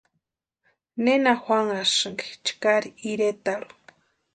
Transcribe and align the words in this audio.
¿Nena 1.03 1.31
juanhasïnki 1.43 2.27
chkari 2.45 2.89
iretarhu? 3.11 3.73